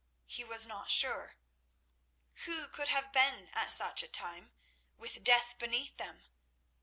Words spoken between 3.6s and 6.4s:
such a time, with death beneath them?